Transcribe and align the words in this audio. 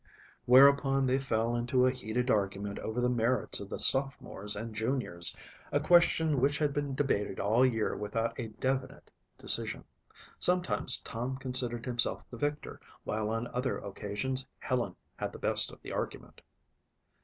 Whereupon 0.45 1.05
they 1.05 1.19
fell 1.19 1.55
into 1.55 1.85
a 1.85 1.91
heated 1.91 2.31
argument 2.31 2.79
over 2.79 2.99
the 2.99 3.07
merits 3.07 3.59
of 3.59 3.69
the 3.69 3.79
sophomores 3.79 4.55
and 4.55 4.73
juniors, 4.73 5.37
a 5.71 5.79
question 5.79 6.41
which 6.41 6.57
had 6.57 6.73
been 6.73 6.95
debated 6.95 7.39
all 7.39 7.63
year 7.63 7.95
without 7.95 8.39
a 8.39 8.47
definite 8.47 9.11
decision. 9.37 9.83
Sometimes 10.39 10.97
Tom 11.01 11.37
considered 11.37 11.85
himself 11.85 12.23
the 12.31 12.37
victor 12.37 12.79
while 13.03 13.29
on 13.29 13.45
other 13.53 13.77
occasions 13.77 14.43
Helen 14.57 14.95
had 15.17 15.33
the 15.33 15.37
best 15.37 15.69
of 15.71 15.79
the 15.83 15.91
argument. 15.91 16.41